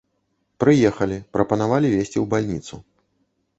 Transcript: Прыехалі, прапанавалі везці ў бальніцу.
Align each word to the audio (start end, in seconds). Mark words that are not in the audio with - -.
Прыехалі, 0.63 1.17
прапанавалі 1.37 1.93
везці 1.95 2.13
ў 2.13 2.25
бальніцу. 2.35 2.75